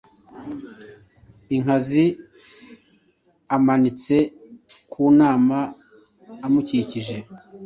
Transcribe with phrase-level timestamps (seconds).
[1.55, 2.05] inkazi
[3.55, 4.15] amanitse
[4.91, 5.57] ku nama;
[6.45, 7.17] amukikije,